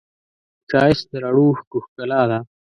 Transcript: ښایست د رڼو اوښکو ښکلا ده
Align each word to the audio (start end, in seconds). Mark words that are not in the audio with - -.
ښایست 0.69 1.05
د 1.11 1.13
رڼو 1.23 1.45
اوښکو 1.49 1.77
ښکلا 1.85 2.21
ده 2.29 2.39